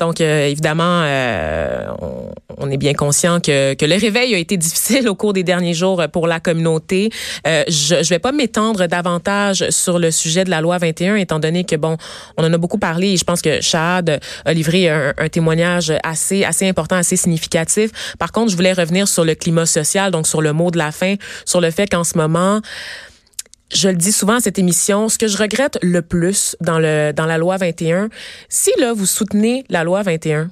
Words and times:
Donc, 0.00 0.22
euh, 0.22 0.46
évidemment, 0.46 1.02
euh, 1.04 1.86
on, 2.56 2.70
est 2.70 2.78
bien 2.78 2.94
conscient 2.94 3.38
que, 3.38 3.74
que 3.74 3.84
le 3.84 3.96
réveil 3.96 4.34
a 4.34 4.38
été 4.38 4.56
difficile 4.56 5.06
au 5.08 5.14
cours 5.14 5.34
des 5.34 5.42
derniers 5.42 5.74
jours 5.74 6.02
pour 6.10 6.26
la 6.26 6.40
communauté. 6.40 7.10
Euh, 7.46 7.64
je 7.68 7.96
ne 7.96 8.04
vais 8.04 8.18
pas 8.18 8.32
m'étendre 8.32 8.86
davantage 8.86 9.68
sur 9.68 9.98
le 9.98 10.10
sujet 10.10 10.44
de 10.44 10.50
la 10.50 10.62
loi 10.62 10.78
21, 10.78 11.16
étant 11.16 11.38
donné 11.38 11.64
que, 11.64 11.76
bon, 11.76 11.98
on 12.38 12.44
en 12.44 12.52
a 12.52 12.56
beaucoup 12.56 12.78
parlé 12.78 13.08
et 13.08 13.16
je 13.18 13.24
pense 13.24 13.42
que 13.42 13.60
Chad 13.60 14.20
a 14.46 14.52
livré 14.54 14.88
un, 14.88 15.12
un 15.18 15.28
témoignage 15.28 15.92
assez, 16.02 16.44
assez 16.44 16.66
important, 16.66 16.96
assez 16.96 17.16
significatif. 17.16 17.90
Par 18.18 18.32
contre, 18.32 18.50
je 18.50 18.56
voulais 18.56 18.72
revenir 18.72 19.06
sur 19.06 19.26
le 19.26 19.34
climat 19.34 19.66
social, 19.66 20.10
donc 20.12 20.26
sur 20.26 20.40
le 20.40 20.54
mot 20.54 20.70
de 20.70 20.78
la 20.78 20.92
fin, 20.92 21.16
sur 21.44 21.60
le 21.60 21.70
fait 21.70 21.90
qu'en 21.90 22.04
ce 22.04 22.16
moment, 22.16 22.62
je 23.72 23.88
le 23.88 23.96
dis 23.96 24.12
souvent 24.12 24.36
à 24.36 24.40
cette 24.40 24.58
émission, 24.58 25.08
ce 25.08 25.18
que 25.18 25.28
je 25.28 25.38
regrette 25.38 25.78
le 25.82 26.02
plus 26.02 26.56
dans 26.60 26.78
le 26.78 27.12
dans 27.12 27.26
la 27.26 27.38
loi 27.38 27.56
21, 27.56 28.08
si 28.48 28.70
là 28.78 28.92
vous 28.92 29.06
soutenez 29.06 29.64
la 29.68 29.84
loi 29.84 30.02
21, 30.02 30.50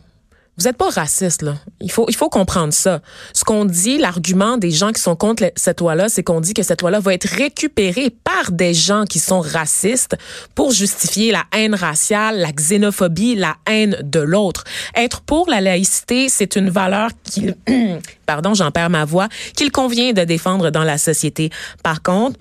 vous 0.59 0.65
n'êtes 0.65 0.77
pas 0.77 0.91
raciste 0.91 1.43
là. 1.43 1.55
Il 1.81 1.91
faut 1.91 2.07
il 2.09 2.17
faut 2.17 2.29
comprendre 2.29 2.73
ça. 2.73 3.01
Ce 3.33 3.45
qu'on 3.45 3.65
dit, 3.65 3.99
l'argument 3.99 4.57
des 4.57 4.73
gens 4.73 4.91
qui 4.91 5.01
sont 5.01 5.15
contre 5.15 5.53
cette 5.55 5.81
loi-là, 5.81 6.09
c'est 6.09 6.25
qu'on 6.25 6.41
dit 6.41 6.53
que 6.53 6.65
cette 6.65 6.81
loi-là 6.81 6.99
va 6.99 7.15
être 7.15 7.29
récupérée 7.29 8.11
par 8.11 8.51
des 8.51 8.75
gens 8.75 9.05
qui 9.05 9.21
sont 9.21 9.41
racistes 9.41 10.17
pour 10.57 10.73
justifier 10.73 11.31
la 11.31 11.45
haine 11.53 11.77
raciale, 11.77 12.39
la 12.39 12.51
xénophobie, 12.51 13.37
la 13.37 13.57
haine 13.69 13.99
de 14.03 14.19
l'autre. 14.19 14.65
Être 14.97 15.21
pour 15.21 15.49
la 15.49 15.61
laïcité, 15.61 16.29
c'est 16.29 16.57
une 16.57 16.71
valeur 16.71 17.11
qui 17.23 17.51
pardon, 18.27 18.53
j'en 18.53 18.71
perds 18.71 18.91
ma 18.91 19.05
voix, 19.05 19.29
qu'il 19.57 19.71
convient 19.71 20.13
de 20.13 20.23
défendre 20.25 20.71
dans 20.71 20.85
la 20.85 20.99
société. 20.99 21.51
Par 21.83 22.03
contre, 22.03 22.39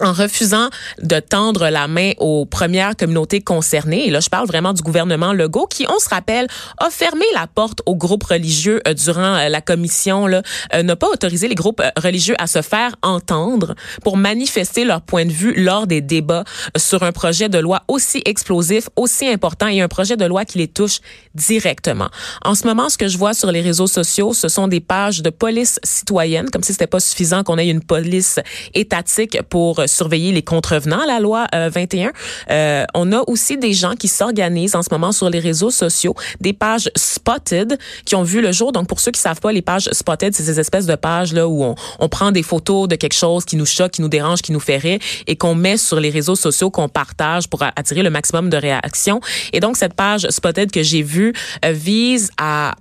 en 0.00 0.12
refusant 0.12 0.68
de 1.02 1.20
tendre 1.20 1.68
la 1.68 1.88
main 1.88 2.12
aux 2.18 2.46
premières 2.46 2.96
communautés 2.96 3.40
concernées. 3.40 4.06
Et 4.06 4.10
là, 4.10 4.20
je 4.20 4.28
parle 4.28 4.46
vraiment 4.46 4.72
du 4.72 4.82
gouvernement 4.82 5.32
Legault 5.32 5.66
qui, 5.66 5.86
on 5.88 5.98
se 5.98 6.08
rappelle, 6.08 6.46
a 6.78 6.90
fermé 6.90 7.24
la 7.34 7.46
porte 7.46 7.80
aux 7.86 7.96
groupes 7.96 8.24
religieux 8.24 8.80
euh, 8.86 8.94
durant 8.94 9.36
euh, 9.36 9.48
la 9.48 9.60
commission, 9.60 10.26
là, 10.26 10.42
euh, 10.74 10.82
n'a 10.82 10.96
pas 10.96 11.08
autorisé 11.08 11.48
les 11.48 11.54
groupes 11.54 11.82
religieux 11.96 12.34
à 12.38 12.46
se 12.46 12.62
faire 12.62 12.94
entendre 13.02 13.74
pour 14.02 14.16
manifester 14.16 14.84
leur 14.84 15.02
point 15.02 15.24
de 15.24 15.32
vue 15.32 15.54
lors 15.54 15.86
des 15.86 16.00
débats 16.00 16.44
sur 16.76 17.02
un 17.02 17.12
projet 17.12 17.48
de 17.48 17.58
loi 17.58 17.82
aussi 17.88 18.22
explosif, 18.24 18.88
aussi 18.96 19.28
important 19.28 19.68
et 19.68 19.80
un 19.80 19.88
projet 19.88 20.16
de 20.16 20.24
loi 20.24 20.44
qui 20.44 20.58
les 20.58 20.68
touche 20.68 21.00
directement. 21.34 22.08
En 22.44 22.54
ce 22.54 22.66
moment, 22.66 22.88
ce 22.88 22.98
que 22.98 23.08
je 23.08 23.18
vois 23.18 23.34
sur 23.34 23.50
les 23.52 23.60
réseaux 23.60 23.86
sociaux, 23.86 24.32
ce 24.32 24.48
sont 24.48 24.68
des 24.68 24.80
pages 24.80 25.22
de 25.22 25.30
police 25.30 25.78
citoyenne, 25.82 26.50
comme 26.50 26.62
si 26.62 26.72
c'était 26.72 26.86
pas 26.86 27.00
suffisant 27.00 27.42
qu'on 27.42 27.58
ait 27.58 27.68
une 27.68 27.82
police 27.82 28.38
étatique 28.74 29.40
pour 29.48 29.82
surveiller 29.92 30.32
les 30.32 30.42
contrevenants 30.42 31.04
la 31.06 31.20
loi 31.20 31.46
21. 31.52 32.08
Euh, 32.08 32.12
euh, 32.50 32.84
on 32.94 33.12
a 33.12 33.22
aussi 33.26 33.56
des 33.56 33.72
gens 33.72 33.94
qui 33.94 34.08
s'organisent 34.08 34.74
en 34.74 34.82
ce 34.82 34.88
moment 34.90 35.12
sur 35.12 35.30
les 35.30 35.38
réseaux 35.38 35.70
sociaux, 35.70 36.14
des 36.40 36.52
pages 36.52 36.90
spotted 36.96 37.78
qui 38.04 38.14
ont 38.14 38.22
vu 38.22 38.40
le 38.40 38.52
jour. 38.52 38.72
Donc 38.72 38.88
pour 38.88 39.00
ceux 39.00 39.10
qui 39.10 39.20
savent 39.20 39.40
pas, 39.40 39.52
les 39.52 39.62
pages 39.62 39.88
spotted, 39.92 40.34
c'est 40.34 40.42
ces 40.42 40.60
espèces 40.60 40.86
de 40.86 40.94
pages 40.94 41.32
là 41.32 41.48
où 41.48 41.62
on, 41.64 41.74
on 41.98 42.08
prend 42.08 42.32
des 42.32 42.42
photos 42.42 42.88
de 42.88 42.96
quelque 42.96 43.14
chose 43.14 43.44
qui 43.44 43.56
nous 43.56 43.66
choque, 43.66 43.92
qui 43.92 44.02
nous 44.02 44.08
dérange, 44.08 44.42
qui 44.42 44.52
nous 44.52 44.60
fait 44.60 44.76
rire 44.76 44.98
et 45.26 45.36
qu'on 45.36 45.54
met 45.54 45.76
sur 45.76 46.00
les 46.00 46.10
réseaux 46.10 46.36
sociaux, 46.36 46.70
qu'on 46.70 46.88
partage 46.88 47.48
pour 47.48 47.62
attirer 47.62 48.02
le 48.02 48.10
maximum 48.10 48.50
de 48.50 48.56
réactions. 48.56 49.20
Et 49.52 49.60
donc 49.60 49.76
cette 49.76 49.94
page 49.94 50.26
spotted 50.30 50.70
que 50.70 50.82
j'ai 50.82 51.02
vue 51.02 51.32
euh, 51.64 51.72
vise 51.72 52.30
à 52.38 52.74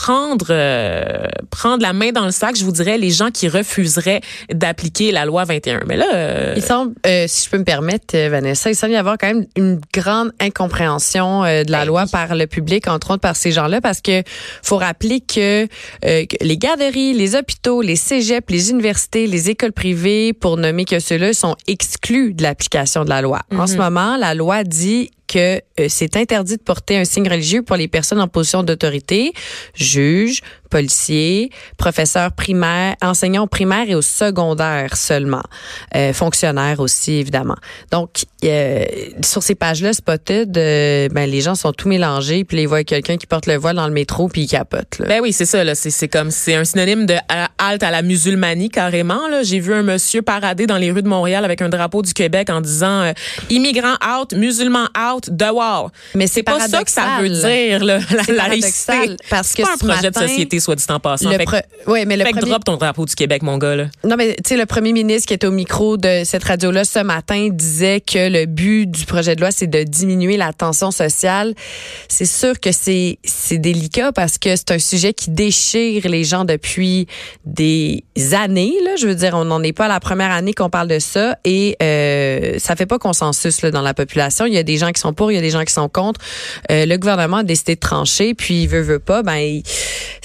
prendre 0.00 0.46
euh, 0.48 1.26
prendre 1.50 1.82
la 1.82 1.92
main 1.92 2.10
dans 2.10 2.24
le 2.24 2.30
sac, 2.30 2.56
je 2.56 2.64
vous 2.64 2.72
dirais 2.72 2.96
les 2.96 3.10
gens 3.10 3.30
qui 3.30 3.48
refuseraient 3.48 4.22
d'appliquer 4.50 5.12
la 5.12 5.26
loi 5.26 5.44
21. 5.44 5.80
Mais 5.86 5.98
là, 5.98 6.06
euh, 6.14 6.54
il 6.56 6.62
semble, 6.62 6.94
euh, 7.06 7.26
si 7.28 7.44
je 7.44 7.50
peux 7.50 7.58
me 7.58 7.64
permettre, 7.64 8.16
Vanessa, 8.16 8.70
il 8.70 8.74
semble 8.74 8.94
y 8.94 8.96
avoir 8.96 9.18
quand 9.18 9.26
même 9.26 9.44
une 9.56 9.78
grande 9.92 10.32
incompréhension 10.40 11.42
de 11.42 11.70
la 11.70 11.80
ben 11.80 11.84
loi 11.84 12.06
par 12.10 12.34
le 12.34 12.46
public, 12.46 12.88
entre 12.88 13.10
autres 13.10 13.20
par 13.20 13.36
ces 13.36 13.52
gens-là, 13.52 13.82
parce 13.82 14.00
que 14.00 14.22
faut 14.62 14.78
rappeler 14.78 15.20
que, 15.20 15.66
les 16.02 16.56
garderies, 16.56 17.12
les 17.12 17.36
hôpitaux, 17.36 17.82
les 17.82 17.96
cégeps, 17.96 18.50
les 18.50 18.70
universités, 18.70 19.26
les 19.26 19.50
écoles 19.50 19.72
privées, 19.72 20.32
pour 20.32 20.56
nommer 20.56 20.86
que 20.86 20.98
ceux-là, 20.98 21.34
sont 21.34 21.56
exclus 21.66 22.32
de 22.32 22.42
l'application 22.42 23.04
de 23.04 23.10
la 23.10 23.20
loi. 23.20 23.40
En 23.54 23.66
ce 23.66 23.74
mhm. 23.74 23.80
moment, 23.80 24.16
la 24.16 24.32
loi 24.32 24.64
dit 24.64 25.10
que 25.30 25.60
euh, 25.78 25.86
c'est 25.88 26.16
interdit 26.16 26.56
de 26.56 26.62
porter 26.62 26.96
un 26.96 27.04
signe 27.04 27.28
religieux 27.28 27.62
pour 27.62 27.76
les 27.76 27.86
personnes 27.86 28.20
en 28.20 28.26
position 28.26 28.64
d'autorité, 28.64 29.32
juges, 29.74 30.40
policiers, 30.70 31.50
professeurs 31.76 32.32
primaires, 32.32 32.94
enseignants 33.02 33.46
primaires 33.46 33.88
et 33.88 33.94
au 33.94 34.02
secondaire 34.02 34.96
seulement, 34.96 35.42
euh, 35.94 36.12
fonctionnaires 36.12 36.80
aussi 36.80 37.14
évidemment. 37.14 37.56
Donc 37.90 38.24
euh, 38.44 38.84
sur 39.22 39.42
ces 39.42 39.54
pages-là 39.54 39.92
spotted, 39.92 40.56
euh, 40.56 41.08
ben 41.10 41.28
les 41.28 41.40
gens 41.40 41.54
sont 41.54 41.72
tout 41.72 41.88
mélangés 41.88 42.44
puis 42.44 42.62
ils 42.62 42.68
voient 42.68 42.84
quelqu'un 42.84 43.16
qui 43.16 43.26
porte 43.26 43.46
le 43.46 43.56
voile 43.56 43.76
dans 43.76 43.86
le 43.86 43.92
métro 43.92 44.28
puis 44.28 44.42
il 44.42 44.48
capote. 44.48 44.98
Là. 44.98 45.06
Ben 45.06 45.20
oui, 45.20 45.32
c'est 45.32 45.46
ça 45.46 45.62
là, 45.64 45.74
c'est 45.74 45.90
c'est 45.90 46.08
comme 46.08 46.30
c'est 46.30 46.54
un 46.54 46.64
synonyme 46.64 47.06
de 47.06 47.16
halte 47.58 47.82
à 47.82 47.90
la 47.90 48.02
musulmanie 48.02 48.70
carrément 48.70 49.28
là. 49.28 49.42
J'ai 49.42 49.60
vu 49.60 49.74
un 49.74 49.82
monsieur 49.82 50.22
parader 50.22 50.66
dans 50.66 50.78
les 50.78 50.90
rues 50.90 51.02
de 51.02 51.08
Montréal 51.08 51.44
avec 51.44 51.60
un 51.62 51.68
drapeau 51.68 52.02
du 52.02 52.14
Québec 52.14 52.48
en 52.50 52.60
disant 52.60 53.02
euh, 53.02 53.12
immigrants 53.50 53.96
out, 54.16 54.32
musulmans 54.32 54.88
out, 54.96 55.28
dehors. 55.30 55.90
Mais 56.14 56.26
c'est 56.26 56.42
pas 56.42 56.60
ça 56.68 56.84
que 56.84 56.90
ça 56.90 57.18
veut 57.20 57.28
dire 57.28 57.84
là, 57.84 57.98
la 58.28 58.48
laïcité. 58.48 59.16
Parce 59.28 59.54
que 59.54 59.56
c'est 59.56 59.62
pas 59.62 59.74
un 59.74 59.92
projet 59.92 60.10
de 60.10 60.16
société 60.16 60.59
soit 60.60 60.76
dit 60.76 60.84
en 60.88 61.00
passant. 61.00 61.30
Fait, 61.30 61.64
ouais, 61.86 62.04
mais 62.04 62.16
le 62.16 62.24
fait 62.24 62.32
drop 62.32 62.64
ton 62.64 62.76
drapeau 62.76 63.06
du 63.06 63.14
Québec, 63.14 63.42
mon 63.42 63.58
gars. 63.58 63.76
Là. 63.76 63.86
Non, 64.04 64.16
mais 64.16 64.34
tu 64.36 64.48
sais, 64.48 64.56
le 64.56 64.66
premier 64.66 64.92
ministre 64.92 65.28
qui 65.28 65.34
était 65.34 65.46
au 65.46 65.52
micro 65.52 65.96
de 65.96 66.22
cette 66.24 66.44
radio-là 66.44 66.84
ce 66.84 67.00
matin 67.00 67.48
disait 67.50 68.00
que 68.00 68.30
le 68.30 68.46
but 68.46 68.86
du 68.86 69.04
projet 69.06 69.36
de 69.36 69.40
loi, 69.40 69.50
c'est 69.50 69.66
de 69.66 69.82
diminuer 69.82 70.36
la 70.36 70.52
tension 70.52 70.90
sociale. 70.90 71.54
C'est 72.08 72.26
sûr 72.26 72.58
que 72.60 72.72
c'est 72.72 73.18
c'est 73.24 73.58
délicat 73.58 74.12
parce 74.12 74.38
que 74.38 74.56
c'est 74.56 74.72
un 74.72 74.78
sujet 74.78 75.12
qui 75.12 75.30
déchire 75.30 76.08
les 76.08 76.24
gens 76.24 76.44
depuis 76.44 77.06
des 77.44 78.04
années. 78.32 78.74
Là, 78.84 78.96
je 78.96 79.06
veux 79.06 79.14
dire, 79.14 79.34
on 79.34 79.44
n'en 79.44 79.62
est 79.62 79.72
pas 79.72 79.86
à 79.86 79.88
la 79.88 80.00
première 80.00 80.30
année 80.30 80.52
qu'on 80.52 80.70
parle 80.70 80.88
de 80.88 80.98
ça 80.98 81.38
et 81.44 81.76
euh, 81.82 82.58
ça 82.58 82.76
fait 82.76 82.86
pas 82.86 82.98
consensus 82.98 83.62
là, 83.62 83.70
dans 83.70 83.82
la 83.82 83.94
population. 83.94 84.46
Il 84.46 84.54
y 84.54 84.58
a 84.58 84.62
des 84.62 84.76
gens 84.76 84.90
qui 84.90 85.00
sont 85.00 85.12
pour, 85.12 85.32
il 85.32 85.36
y 85.36 85.38
a 85.38 85.40
des 85.40 85.50
gens 85.50 85.64
qui 85.64 85.72
sont 85.72 85.88
contre. 85.88 86.20
Euh, 86.70 86.86
le 86.86 86.96
gouvernement 86.96 87.38
a 87.38 87.42
décidé 87.44 87.74
de 87.74 87.80
trancher, 87.80 88.34
puis 88.34 88.62
il 88.62 88.68
veut 88.68 88.80
veut 88.80 88.98
pas, 88.98 89.22
ben 89.22 89.60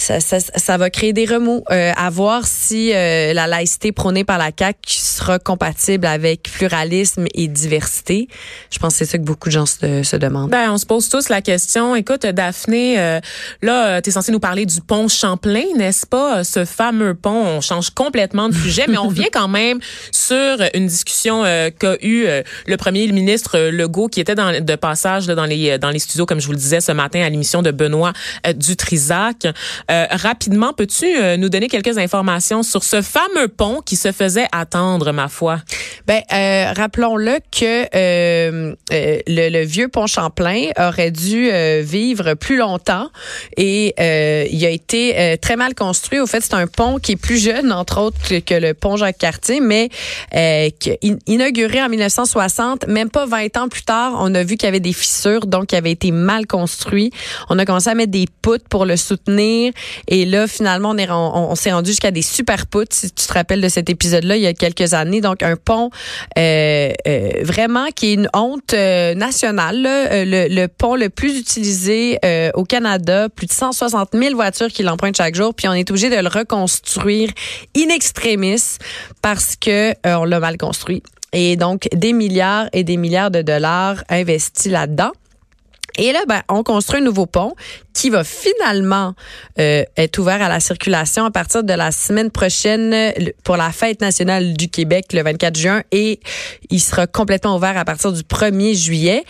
ça, 0.05 0.19
ça, 0.19 0.37
ça 0.39 0.77
va 0.77 0.89
créer 0.89 1.13
des 1.13 1.25
remous. 1.25 1.63
Euh, 1.71 1.91
à 1.95 2.09
voir 2.09 2.45
si 2.45 2.93
euh, 2.93 3.33
la 3.33 3.47
laïcité 3.47 3.91
prônée 3.91 4.23
par 4.23 4.37
la 4.37 4.51
CAQ 4.57 4.77
sera 4.87 5.39
compatible 5.39 6.05
avec 6.05 6.43
pluralisme 6.43 7.25
et 7.33 7.47
diversité. 7.47 8.27
Je 8.71 8.77
pense 8.77 8.93
que 8.93 8.99
c'est 8.99 9.05
ça 9.05 9.17
que 9.17 9.23
beaucoup 9.23 9.49
de 9.49 9.53
gens 9.53 9.65
se, 9.65 10.15
demandent. 10.15 10.51
Ben, 10.51 10.71
on 10.71 10.77
se 10.77 10.85
pose 10.85 11.09
tous 11.09 11.29
la 11.29 11.41
question. 11.41 11.95
Écoute, 11.95 12.25
Daphné, 12.25 12.99
euh, 12.99 13.19
là, 13.61 14.01
tu 14.01 14.09
es 14.09 14.13
censée 14.13 14.31
nous 14.31 14.39
parler 14.39 14.65
du 14.65 14.81
pont 14.81 15.07
Champlain, 15.07 15.63
n'est-ce 15.75 16.05
pas? 16.05 16.43
Ce 16.43 16.65
fameux 16.65 17.15
pont, 17.15 17.31
on 17.31 17.61
change 17.61 17.89
complètement 17.89 18.49
de 18.49 18.53
sujet, 18.53 18.85
mais 18.87 18.97
on 18.97 19.07
vient 19.07 19.27
quand 19.31 19.47
même 19.47 19.79
sur 20.11 20.57
une 20.73 20.87
discussion 20.87 21.43
qu'a 21.43 21.95
eu 22.01 22.27
le 22.67 22.77
premier 22.77 23.07
ministre 23.11 23.57
Legault, 23.69 24.07
qui 24.07 24.19
était 24.19 24.35
dans, 24.35 24.63
de 24.63 24.75
passage 24.75 25.27
là, 25.27 25.35
dans, 25.35 25.45
les, 25.45 25.77
dans 25.77 25.89
les 25.89 25.99
studios, 25.99 26.25
comme 26.25 26.39
je 26.39 26.45
vous 26.45 26.53
le 26.53 26.57
disais 26.57 26.81
ce 26.81 26.91
matin, 26.91 27.21
à 27.21 27.29
l'émission 27.29 27.61
de 27.61 27.71
Benoît 27.71 28.13
Dutrisac. 28.55 29.47
Euh, 29.95 30.07
rapidement, 30.11 30.73
peux-tu 30.73 31.05
euh, 31.05 31.37
nous 31.37 31.49
donner 31.49 31.67
quelques 31.67 31.97
informations 31.97 32.63
sur 32.63 32.83
ce 32.83 33.01
fameux 33.01 33.47
pont 33.47 33.81
qui 33.81 33.95
se 33.95 34.11
faisait 34.11 34.47
attendre, 34.51 35.11
ma 35.11 35.29
foi? 35.29 35.59
Ben, 36.05 36.21
euh, 36.33 36.73
rappelons-le 36.75 37.39
que 37.51 37.87
le, 37.93 38.75
le, 39.27 39.65
vieux 39.65 39.87
pont 39.87 40.07
Champlain 40.07 40.69
aurait 40.77 41.11
dû 41.11 41.49
vivre 41.81 42.33
plus 42.33 42.57
longtemps 42.57 43.09
et 43.57 43.93
il 44.51 44.65
a 44.65 44.69
été 44.69 45.37
très 45.41 45.55
mal 45.55 45.73
construit. 45.73 46.19
Au 46.19 46.27
fait, 46.27 46.41
c'est 46.41 46.53
un 46.53 46.67
pont 46.67 46.99
qui 46.99 47.13
est 47.13 47.15
plus 47.17 47.41
jeune, 47.41 47.71
entre 47.71 47.99
autres, 47.99 48.17
que 48.39 48.53
le 48.53 48.73
pont 48.73 48.97
Jacques-Cartier, 48.97 49.61
mais 49.61 49.89
inauguré 51.27 51.81
en 51.81 51.89
1960, 51.89 52.87
même 52.87 53.09
pas 53.09 53.25
20 53.25 53.57
ans 53.57 53.67
plus 53.67 53.83
tard, 53.83 54.17
on 54.19 54.33
a 54.35 54.43
vu 54.43 54.57
qu'il 54.57 54.67
y 54.67 54.69
avait 54.69 54.79
des 54.79 54.93
fissures, 54.93 55.47
donc 55.47 55.71
il 55.71 55.75
avait 55.75 55.91
été 55.91 56.11
mal 56.11 56.45
construit. 56.45 57.11
On 57.49 57.57
a 57.57 57.65
commencé 57.65 57.89
à 57.89 57.95
mettre 57.95 58.11
des 58.11 58.27
poutres 58.41 58.67
pour 58.69 58.85
le 58.85 58.97
soutenir 58.97 59.73
et 60.07 60.25
là, 60.25 60.47
finalement, 60.47 60.91
on, 60.91 60.97
est, 60.97 61.55
s'est 61.55 61.71
rendu 61.71 61.91
jusqu'à 61.91 62.11
des 62.11 62.21
super 62.21 62.67
poutres, 62.67 62.95
si 62.95 63.11
tu 63.11 63.25
te 63.27 63.33
rappelles 63.33 63.61
de 63.61 63.69
cet 63.69 63.89
épisode-là, 63.89 64.37
il 64.37 64.43
y 64.43 64.47
a 64.47 64.53
quelques 64.53 64.93
années. 64.93 65.21
Donc, 65.21 65.43
un 65.43 65.55
pont 65.55 65.89
euh, 66.37 66.91
euh, 67.07 67.29
vraiment 67.43 67.87
qui 67.95 68.11
est 68.11 68.13
une 68.13 68.29
honte 68.33 68.73
euh, 68.73 69.13
nationale. 69.15 69.81
Le, 69.83 70.47
le, 70.49 70.67
pont 70.67 70.95
le 70.95 71.09
plus 71.09 71.37
utilisé 71.37 72.19
au 72.53 72.63
Canada, 72.63 73.29
plus 73.29 73.47
de 73.47 73.51
160 73.51 74.09
000 74.13 74.35
voitures 74.35 74.67
qui 74.67 74.83
l'empruntent 74.83 75.17
chaque 75.17 75.35
jour. 75.35 75.53
Puis 75.53 75.67
on 75.67 75.73
est 75.73 75.89
obligé 75.89 76.09
de 76.09 76.15
le 76.15 76.27
reconstruire 76.27 77.29
in 77.77 77.89
extremis 77.89 78.77
parce 79.21 79.55
que 79.55 79.93
on 80.05 80.25
l'a 80.25 80.39
mal 80.39 80.57
construit. 80.57 81.03
Et 81.33 81.57
donc, 81.57 81.87
des 81.93 82.13
milliards 82.13 82.67
et 82.73 82.83
des 82.83 82.97
milliards 82.97 83.31
de 83.31 83.41
dollars 83.41 84.03
investis 84.09 84.71
là-dedans. 84.71 85.11
Et 85.97 86.11
là, 86.11 86.19
ben, 86.27 86.41
on 86.49 86.63
construit 86.63 86.99
un 86.99 87.03
nouveau 87.03 87.25
pont 87.25 87.53
qui 87.93 88.09
va 88.09 88.23
finalement 88.23 89.13
euh, 89.59 89.83
être 89.97 90.17
ouvert 90.19 90.41
à 90.41 90.49
la 90.49 90.59
circulation 90.59 91.25
à 91.25 91.31
partir 91.31 91.63
de 91.63 91.73
la 91.73 91.91
semaine 91.91 92.31
prochaine 92.31 93.13
pour 93.43 93.57
la 93.57 93.71
fête 93.71 94.01
nationale 94.01 94.53
du 94.53 94.69
Québec 94.69 95.13
le 95.13 95.23
24 95.23 95.57
juin 95.57 95.83
et 95.91 96.19
il 96.69 96.79
sera 96.79 97.07
complètement 97.07 97.55
ouvert 97.55 97.77
à 97.77 97.85
partir 97.85 98.11
du 98.11 98.21
1er 98.21 98.75
juillet. 98.75 99.23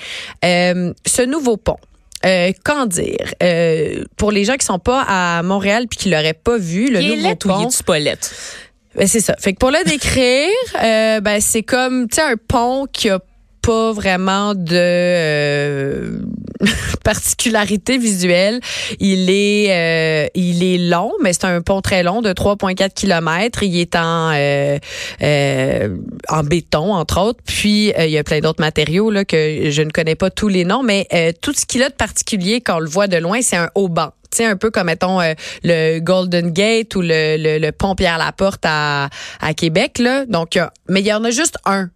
Euh, 0.44 0.94
ce 1.06 1.22
nouveau 1.22 1.58
pont, 1.58 1.78
euh, 2.26 2.52
qu'en 2.64 2.88
dire? 2.88 3.34
Euh, 3.44 4.04
pour 4.18 4.32
les 4.32 4.46
gens 4.46 4.56
qui 4.56 4.66
sont 4.66 4.80
pas 4.80 5.06
à 5.08 5.44
Montréal 5.44 5.86
puis 5.88 5.98
qui 6.00 6.10
l'auraient 6.10 6.34
pas 6.34 6.58
vu, 6.58 6.92
le 6.92 7.02
nouveau 7.02 7.30
est 7.30 7.36
pont. 7.36 7.58
ou 7.58 7.62
il 7.62 7.68
est 7.68 7.84
Paulette? 7.84 8.34
Ben, 8.96 9.08
c'est 9.08 9.20
ça. 9.20 9.36
Fait 9.38 9.54
que 9.54 9.60
pour 9.60 9.72
le 9.72 9.84
décrire, 9.86 10.50
euh, 10.82 11.20
ben, 11.20 11.40
c'est 11.42 11.64
comme, 11.64 12.08
tu 12.08 12.16
sais, 12.16 12.22
un 12.22 12.36
pont 12.36 12.88
qui 12.92 13.10
a 13.10 13.20
pas 13.66 13.94
vraiment 13.94 14.54
de 14.54 14.76
euh, 14.76 16.20
particularité 17.04 17.98
visuelle. 17.98 18.60
Il 19.00 19.30
est 19.30 19.72
euh, 19.72 20.28
il 20.36 20.64
est 20.64 20.78
long, 20.78 21.12
mais 21.24 21.34
c'est 21.34 21.46
un 21.46 21.62
pont 21.62 21.82
très 21.82 22.04
long 22.04 22.22
de 22.22 22.30
3,4 22.30 22.94
km. 22.94 23.64
Il 23.64 23.80
est 23.80 23.96
en 23.96 24.32
euh, 24.34 24.78
euh, 25.24 25.98
en 26.30 26.44
béton 26.44 26.94
entre 26.94 27.20
autres. 27.20 27.40
Puis 27.44 27.92
euh, 27.98 28.06
il 28.06 28.12
y 28.12 28.20
a 28.20 28.24
plein 28.24 28.40
d'autres 28.40 28.62
matériaux 28.62 29.10
là 29.10 29.26
que 29.26 29.72
je 29.72 29.82
ne 29.82 29.90
connais 29.90 30.16
pas 30.16 30.30
tous 30.30 30.48
les 30.48 30.64
noms, 30.64 30.84
mais 30.84 31.08
tout 31.42 31.54
ce 31.54 31.66
qu'il 31.66 31.82
a 31.82 31.90
de 31.90 31.96
particulier 31.96 32.62
quand 32.62 32.78
on 32.78 32.80
le 32.80 32.90
voit 32.90 33.08
de 33.08 33.18
loin, 33.18 33.42
c'est 33.42 33.58
un 33.58 33.70
haut 33.74 33.90
banc. 33.90 34.12
Tu 34.32 34.38
sais, 34.38 34.46
un 34.46 34.58
peu 34.58 34.70
comme, 34.70 34.88
mettons, 34.88 35.20
le 35.64 36.00
Golden 36.00 36.52
Gate 36.52 36.96
ou 36.96 37.02
le, 37.02 37.38
le, 37.38 37.72
pont 37.72 37.96
Pierre-Laporte 37.96 38.64
à, 38.66 39.10
à 39.40 39.54
Québec. 39.54 39.98
Là. 40.00 40.26
Donc, 40.26 40.60
mais 40.90 41.00
il 41.00 41.08
y 41.08 41.14
en 41.14 41.24
a 41.24 41.32
juste 41.32 41.58
un. 41.66 41.90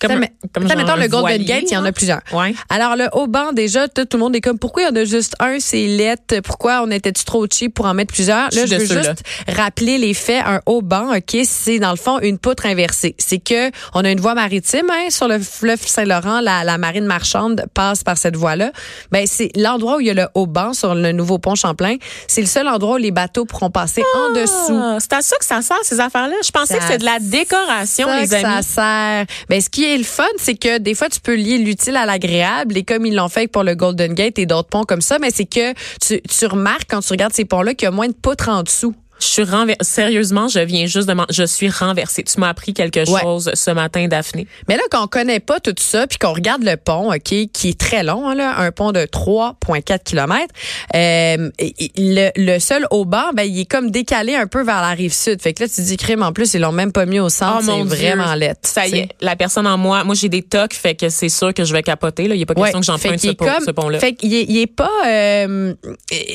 Comme, 0.00 0.18
mais- 0.18 0.32
mettons 0.60 0.96
le 0.96 1.08
Golden 1.08 1.42
Gate, 1.44 1.64
il 1.70 1.74
y 1.74 1.76
en 1.76 1.84
a 1.84 1.92
plusieurs. 1.92 2.20
Ouais. 2.32 2.54
Alors 2.68 2.96
le 2.96 3.06
haut 3.12 3.26
banc 3.26 3.52
déjà, 3.52 3.88
tout, 3.88 4.04
tout 4.04 4.16
le 4.16 4.22
monde 4.22 4.36
est 4.36 4.40
comme 4.40 4.58
pourquoi 4.58 4.82
il 4.82 4.86
y 4.86 4.88
en 4.88 4.96
a 4.96 5.04
juste 5.04 5.34
un, 5.40 5.56
c'est 5.60 5.86
lettre, 5.86 6.40
pourquoi 6.40 6.82
on 6.84 6.90
était 6.90 7.12
trop 7.12 7.46
cheap 7.50 7.74
pour 7.74 7.86
en 7.86 7.94
mettre 7.94 8.12
plusieurs? 8.12 8.50
Je 8.52 8.60
Là, 8.60 8.66
je 8.66 8.74
veux 8.76 8.86
juste 8.86 9.22
rappeler 9.48 9.98
les 9.98 10.14
faits. 10.14 10.42
Un 10.46 10.60
haut 10.66 10.82
banc, 10.82 11.14
ok, 11.16 11.36
c'est 11.44 11.78
dans 11.78 11.90
le 11.90 11.96
fond 11.96 12.18
une 12.20 12.38
poutre 12.38 12.66
inversée. 12.66 13.14
C'est 13.18 13.38
que 13.38 13.70
on 13.94 14.04
a 14.04 14.10
une 14.10 14.20
voie 14.20 14.34
maritime 14.34 14.86
hein, 14.90 15.10
sur 15.10 15.28
le 15.28 15.38
fleuve 15.38 15.80
Saint-Laurent, 15.84 16.40
la, 16.40 16.64
la 16.64 16.78
marine 16.78 17.04
marchande 17.06 17.64
passe 17.74 18.02
par 18.04 18.16
cette 18.18 18.36
voie-là. 18.36 18.72
Ben 19.12 19.26
c'est 19.26 19.50
l'endroit 19.56 19.96
où 19.96 20.00
il 20.00 20.06
y 20.06 20.10
a 20.10 20.14
le 20.14 20.26
haut 20.34 20.46
banc 20.46 20.72
sur 20.72 20.94
le 20.94 21.12
nouveau 21.12 21.38
pont 21.38 21.54
Champlain. 21.54 21.96
C'est 22.26 22.40
le 22.40 22.46
seul 22.46 22.68
endroit 22.68 22.94
où 22.94 22.98
les 22.98 23.10
bateaux 23.10 23.44
pourront 23.44 23.70
passer 23.70 24.02
en 24.14 24.32
dessous. 24.34 24.78
Ah, 24.80 24.96
c'est 25.00 25.12
à 25.12 25.22
ça 25.22 25.36
que 25.36 25.44
ça 25.44 25.62
sert, 25.62 25.76
ces 25.82 25.98
affaires-là? 26.00 26.34
Je 26.44 26.50
pensais 26.50 26.76
que 26.78 26.82
c'était 26.84 26.98
de 26.98 27.04
la 27.04 27.18
décoration, 27.20 28.08
les 28.20 28.32
amis. 28.34 28.44
Ça 28.44 28.62
sert. 28.62 29.26
Ben, 29.48 29.60
ce 29.60 29.68
qui 29.68 29.84
le 29.96 30.04
fun, 30.04 30.24
c'est 30.36 30.56
que 30.56 30.78
des 30.78 30.94
fois, 30.94 31.08
tu 31.08 31.20
peux 31.20 31.34
lier 31.34 31.58
l'utile 31.58 31.96
à 31.96 32.04
l'agréable. 32.04 32.76
Et 32.76 32.84
comme 32.84 33.06
ils 33.06 33.14
l'ont 33.14 33.28
fait 33.28 33.48
pour 33.48 33.64
le 33.64 33.74
Golden 33.74 34.14
Gate 34.14 34.38
et 34.38 34.46
d'autres 34.46 34.68
ponts 34.68 34.84
comme 34.84 35.00
ça, 35.00 35.18
mais 35.18 35.30
c'est 35.30 35.46
que 35.46 35.72
tu, 36.00 36.20
tu 36.20 36.46
remarques 36.46 36.88
quand 36.90 37.00
tu 37.00 37.12
regardes 37.12 37.32
ces 37.32 37.44
ponts-là 37.44 37.74
qu'il 37.74 37.86
y 37.86 37.88
a 37.88 37.92
moins 37.92 38.08
de 38.08 38.14
poutres 38.14 38.48
en 38.48 38.62
dessous. 38.62 38.94
Je 39.20 39.26
suis 39.26 39.42
renversée. 39.42 39.78
Sérieusement, 39.82 40.48
je 40.48 40.60
viens 40.60 40.86
juste 40.86 41.08
de 41.08 41.12
m'en- 41.14 41.26
Je 41.30 41.44
suis 41.44 41.68
renversée. 41.68 42.22
Tu 42.24 42.38
m'as 42.40 42.48
appris 42.48 42.72
quelque 42.74 43.08
Ouais. 43.10 43.20
chose 43.20 43.50
ce 43.54 43.70
matin, 43.70 44.06
Daphné. 44.08 44.46
Mais 44.68 44.76
là, 44.76 44.82
quand 44.90 45.04
on 45.04 45.06
connaît 45.08 45.40
pas 45.40 45.60
tout 45.60 45.74
ça, 45.78 46.06
puis 46.06 46.18
qu'on 46.18 46.32
regarde 46.32 46.62
le 46.62 46.76
pont, 46.76 47.12
OK, 47.12 47.20
qui 47.52 47.68
est 47.68 47.78
très 47.78 48.02
long, 48.04 48.28
hein, 48.28 48.34
là, 48.34 48.58
un 48.58 48.70
pont 48.72 48.92
de 48.92 49.04
3,4 49.04 50.04
km, 50.04 50.46
euh, 50.94 51.50
le, 51.96 52.30
le 52.36 52.58
seul 52.58 52.86
au 52.90 53.04
bord, 53.04 53.32
ben, 53.34 53.42
il 53.42 53.60
est 53.60 53.64
comme 53.70 53.90
décalé 53.90 54.34
un 54.34 54.46
peu 54.46 54.62
vers 54.62 54.80
la 54.80 54.90
rive 54.90 55.12
sud. 55.12 55.40
Fait 55.42 55.52
que 55.52 55.64
là, 55.64 55.68
tu 55.68 55.80
dis, 55.82 55.96
crime, 55.96 56.22
en 56.22 56.32
plus, 56.32 56.54
ils 56.54 56.60
l'ont 56.60 56.72
même 56.72 56.92
pas 56.92 57.06
mis 57.06 57.20
au 57.20 57.28
centre. 57.28 57.58
Oh, 57.62 57.64
mon 57.64 57.88
c'est 57.88 57.96
Dieu. 57.96 58.06
vraiment 58.08 58.34
laid. 58.34 58.54
Ça 58.62 58.86
y 58.86 58.98
est, 58.98 59.08
la 59.20 59.36
personne 59.36 59.66
en 59.66 59.78
moi, 59.78 60.04
moi 60.04 60.14
j'ai 60.14 60.28
des 60.28 60.42
tocs, 60.42 60.74
fait 60.74 60.94
que 60.94 61.08
c'est 61.08 61.28
sûr 61.28 61.52
que 61.54 61.64
je 61.64 61.72
vais 61.72 61.82
capoter. 61.82 62.28
Là. 62.28 62.34
Il 62.34 62.38
n'y 62.38 62.42
a 62.44 62.46
pas 62.46 62.54
question 62.54 62.78
Ouais. 62.78 62.80
que 62.80 62.86
j'emprunte 62.86 63.20
ce, 63.20 63.30
pont- 63.30 63.46
ce 63.66 63.70
pont-là. 63.70 63.98
Fait 63.98 64.12
qu'il 64.14 64.34
est, 64.34 64.44
il 64.48 64.58
est 64.58 64.66
pas, 64.66 64.90
euh, 65.06 65.74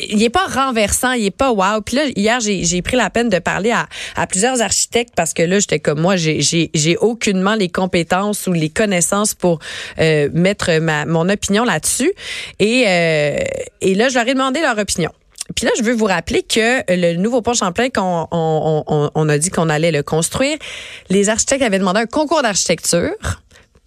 il 0.10 0.22
est 0.22 0.30
pas 0.30 0.46
renversant, 0.48 1.14
il 1.14 1.26
est 1.26 1.32
pas 1.32 1.52
wow. 1.52 1.82
Puis 1.82 1.96
là, 1.96 2.04
hier, 2.16 2.40
j'ai, 2.40 2.64
j'ai 2.74 2.82
pris 2.82 2.98
la 2.98 3.10
peine 3.12 3.30
de 3.30 3.38
parler 3.38 3.72
à, 3.72 4.28
plusieurs 4.28 4.62
architectes 4.62 5.14
parce 5.16 5.34
que 5.34 5.44
là, 5.44 5.60
j'étais 5.60 5.80
comme 5.80 6.02
moi, 6.02 6.16
j'ai, 6.16 6.98
aucunement 7.00 7.56
les 7.56 7.70
compétences 7.70 8.48
ou 8.48 8.54
les 8.54 8.70
connaissances 8.70 9.36
pour 9.36 9.60
euh, 10.00 10.30
mettre 10.34 10.80
ma, 10.80 11.06
mon 11.06 11.30
opinion 11.30 11.64
là-dessus. 11.64 12.12
Et, 12.60 12.86
euh, 12.88 13.38
et 13.82 13.96
là, 13.96 14.10
je 14.10 14.16
leur 14.16 14.28
ai 14.28 14.34
demandé 14.34 14.62
leur 14.62 14.78
opinion. 14.78 15.12
Puis 15.56 15.66
là, 15.66 15.72
je 15.78 15.84
veux 15.84 15.94
vous 15.94 16.06
rappeler 16.06 16.42
que 16.42 16.82
le 16.88 17.16
nouveau 17.18 17.42
pont 17.42 17.54
Champlain, 17.54 17.90
qu'on 17.90 18.28
on, 18.32 18.84
on, 18.88 19.12
on 19.14 19.30
a 19.30 19.38
dit 19.38 19.50
qu'on 19.50 19.70
allait 19.70 19.92
le 19.92 20.02
construire, 20.02 20.58
les 21.10 21.30
architectes 21.30 21.62
avaient 21.62 21.80
demandé 21.80 22.00
un 22.00 22.06
concours 22.06 22.42
d'architecture. 22.42 23.12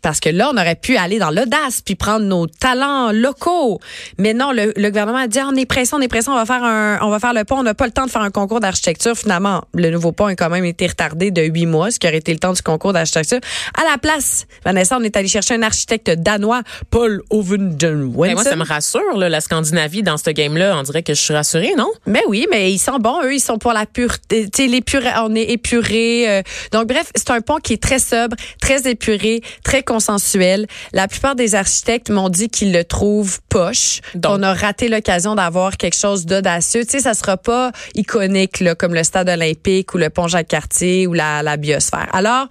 Parce 0.03 0.21
que 0.21 0.29
là, 0.29 0.51
on 0.53 0.57
aurait 0.57 0.77
pu 0.77 0.97
aller 0.97 1.19
dans 1.19 1.31
l'audace 1.31 1.81
puis 1.85 1.95
prendre 1.97 2.25
nos 2.27 2.47
talents 2.47 3.11
locaux. 3.13 3.81
Mais 4.19 4.35
non, 4.35 4.53
le, 4.53 4.73
le 4.77 4.89
gouvernement 4.89 5.19
a 5.19 5.27
dit 5.27 5.39
Ah, 5.39 5.49
on 5.53 5.57
est 5.57 5.67
pressé, 5.67 5.95
on 5.95 6.01
est 6.01 6.09
pressé, 6.09 6.29
on 6.29 6.35
va 6.37 6.47
faire 6.47 6.63
un, 6.63 6.99
on 7.03 7.11
va 7.11 7.19
faire 7.19 7.33
le 7.33 7.45
pont. 7.45 7.57
On 7.59 7.63
n'a 7.63 7.75
pas 7.75 7.87
le 7.87 7.93
temps 7.93 8.07
de 8.07 8.11
faire 8.11 8.23
un 8.23 8.31
concours 8.31 8.61
d'architecture. 8.61 9.17
Finalement, 9.17 9.65
le 9.75 9.91
nouveau 9.91 10.13
pont 10.13 10.27
a 10.27 10.35
quand 10.37 10.51
même 10.51 10.65
été 10.65 10.87
retardé 10.87 11.31
de 11.31 11.43
huit 11.43 11.67
mois, 11.67 11.91
ce 11.91 11.99
qui 11.99 12.07
aurait 12.07 12.19
été 12.19 12.33
le 12.33 12.39
temps 12.39 12.53
du 12.53 12.63
concours 12.63 12.93
d'architecture. 12.93 13.41
À 13.75 13.91
la 13.91 13.99
place, 13.99 14.47
Vanessa, 14.65 14.97
on 14.99 15.03
est 15.03 15.17
allé 15.17 15.29
chercher 15.29 15.55
un 15.55 15.63
architecte 15.63 16.11
danois, 16.11 16.63
Paul 16.91 17.23
Ovenden 17.31 18.11
Ben, 18.13 18.35
moi, 18.35 18.45
ça 18.45 18.57
me 18.57 18.65
rassure, 18.65 19.17
là, 19.17 19.29
la 19.29 19.41
Scandinavie, 19.41 20.03
dans 20.03 20.19
ce 20.19 20.31
game-là. 20.31 20.77
On 20.79 20.83
dirait 20.83 21.03
que 21.03 21.15
je 21.15 21.21
suis 21.21 21.35
rassurée, 21.35 21.73
non? 21.77 21.91
Mais 22.07 22.23
oui, 22.29 22.47
mais 22.51 22.73
ils 22.73 22.79
sont 22.79 22.99
bons, 22.99 23.23
eux, 23.25 23.35
ils 23.35 23.41
sont 23.41 23.59
pour 23.59 23.73
la 23.73 23.87
pureté. 23.87 24.49
Tu 24.51 24.63
sais, 24.65 24.69
l'épuré, 24.69 25.09
on 25.23 25.35
est 25.35 25.51
épuré. 25.51 26.29
euh, 26.29 26.43
donc, 26.73 26.87
bref, 26.87 27.11
c'est 27.15 27.31
un 27.31 27.41
pont 27.41 27.57
qui 27.57 27.73
est 27.73 27.83
très 27.83 27.99
sobre, 27.99 28.37
très 28.61 28.89
épuré, 28.89 29.41
très 29.65 29.83
consensuel. 29.87 30.67
La 30.93 31.09
plupart 31.09 31.35
des 31.35 31.55
architectes 31.55 32.11
m'ont 32.11 32.29
dit 32.29 32.51
qu'ils 32.51 32.73
le 32.73 32.85
trouvent 32.85 33.41
poche. 33.49 34.01
Donc. 34.15 34.33
On 34.39 34.43
a 34.43 34.53
raté 34.53 34.91
l'occasion 34.91 35.35
d'avoir 35.35 35.79
quelque 35.79 35.97
chose 35.97 36.27
d'audacieux. 36.27 36.85
Tu 36.85 36.91
sais, 36.91 37.01
ça 37.01 37.15
sera 37.15 37.39
pas 37.39 37.73
iconique, 37.95 38.61
là, 38.61 38.75
comme 38.75 38.93
le 38.93 39.03
stade 39.05 39.31
olympique 39.31 39.95
ou 39.95 39.99
le 39.99 40.11
pont 40.11 40.29
Jacques-Cartier 40.29 41.07
ou 41.07 41.15
la, 41.15 41.43
la 41.43 41.57
biosphère. 41.57 42.09
Alors, 42.13 42.49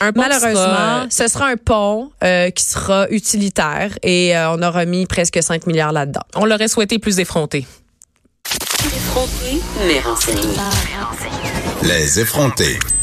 Un 0.00 0.10
malheureusement, 0.16 0.50
sera- 0.54 1.06
ce 1.10 1.28
sera 1.28 1.46
un 1.46 1.56
pont 1.56 2.10
euh, 2.24 2.50
qui 2.50 2.64
sera 2.64 3.06
utilitaire 3.10 3.96
et 4.02 4.36
euh, 4.36 4.50
on 4.52 4.62
aura 4.62 4.84
mis 4.86 5.06
presque 5.06 5.40
5 5.40 5.66
milliards 5.68 5.92
là-dedans. 5.92 6.22
On 6.34 6.46
l'aurait 6.46 6.68
souhaité 6.68 6.98
plus 6.98 7.20
effronté. 7.20 7.66
Effronté, 8.86 9.60
mais 9.86 10.00
renseigné. 10.00 10.42
Les 11.82 12.20
effrontés. 12.20 12.78